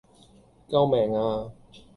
[0.67, 1.51] 救命呀